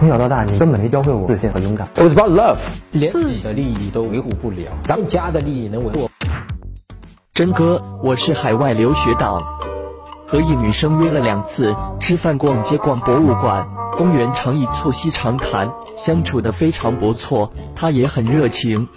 [0.00, 1.86] 从小到大，你根本没教会我自信和勇敢。
[1.94, 2.56] It was about love，
[2.90, 6.08] 连自己的利益都维护不了，咱们家的利益能维护？
[7.34, 9.42] 真哥，我是海外留学党，
[10.26, 13.68] 和一女生约了两次吃饭、逛街、逛博物馆、
[13.98, 18.88] 公园，常以促膝长谈，相处的非常不错，她也很热情。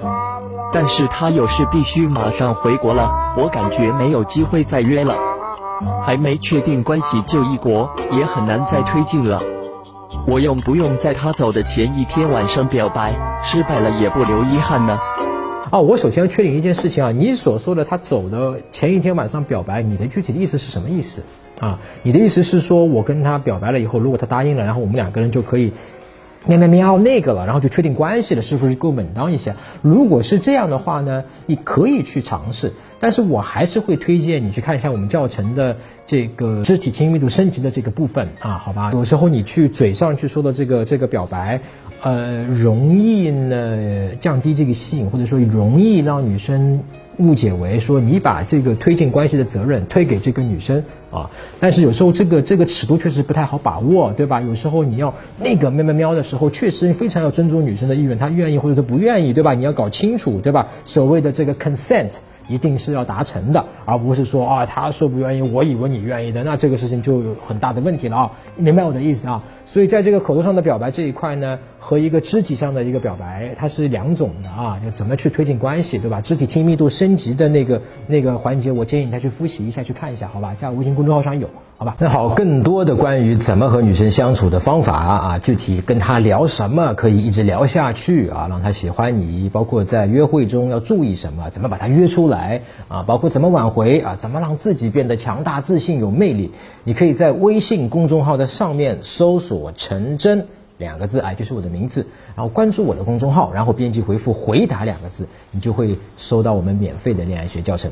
[0.72, 5.16] 但是她有事必须马上回国了，我感觉没有机会再约了，
[6.02, 9.42] 还没确定关系就异国，也很难再推进了。
[10.26, 14.98] 我用不用在他走的前一天晚上表白，失败了也不留遗憾呢？
[15.70, 21.22] 啊，我首先要确定一件事情啊，你所说的他走的前一天晚上表白，你的具体的意思是什么意思
[21.60, 21.78] 啊？
[22.04, 25.74] 你的意思是说我跟他表白了以后，如果他答应了，然后我们两个人就可以
[26.46, 29.56] 喵喵喵那个了，然后就确定关系了，是不是够稳当一些？
[29.82, 38.92] 如果是这样的话呢，你可以去尝试，但是我还是会推荐你去看一下我们教程的这个肢体亲密度升级的这个部分啊，好吧？
[38.94, 41.62] 有时候你去嘴上去说的这个这个表白。
[42.06, 46.82] 呃，容易呢降低这个吸引，或者说容易让女生
[47.18, 51.30] 误解为说你把这个推进关系的责任推给这个女生啊。
[51.60, 54.42] 但是有时候这个这个尺度确实不太好把握，对吧？
[54.42, 59.54] 有时候你要那个喵喵喵的时候，确实非常要尊重女生的意愿，她愿意或者她不愿意，对吧？
[59.54, 60.68] 你要搞清楚，对吧？
[60.84, 62.10] 所谓的这个 consent。
[62.48, 68.32] 一定是要达成的，而不是说啊，他说不愿意，我以为你愿意的，那这个事情就有很大的问题了啊！
[68.56, 69.44] 明白我的意思啊？
[69.66, 76.22] 所以在这个口头上的表白这一块呢，和一个肢体上的一个表白，它是两种的啊，就怎么去推进关系，对吧？
[76.22, 80.54] 肢体亲密度升级的那个那个环节，我建议你再去复习一下，去看一下，好吧？
[80.56, 81.50] 在微信公众号上有。
[81.76, 96.52] 好吧，那好，更多的关于怎么和女生相处的方法啊，具体跟她聊什么可以一直聊下去啊，让她喜欢你，包括在约会中要注意什么，怎么把她约出来啊，包括怎么挽回啊，怎么让自己变得强大、自信、有魅力，
[96.86, 107.92] 你可以在微信公众号的上面搜索“陈真”两个字，哎，就是我的名字，然后关注我的公众号，然后编辑回复“回答”两个字，你就会收到我们免费的恋爱学教程。